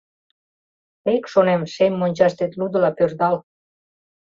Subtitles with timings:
[1.03, 3.35] «Тек,— шонем,— шем мончаштет лудыла пӧрдал.